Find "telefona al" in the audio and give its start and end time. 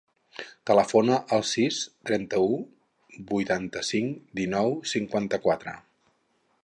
0.69-1.43